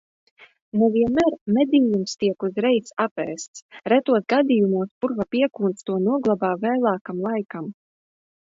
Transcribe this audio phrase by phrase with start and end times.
[0.83, 3.63] Ne vienmēr medījums tiek uzreiz apēsts,
[3.93, 7.71] retos gadījumos purva piekūns to noglabā vēlākam laikam.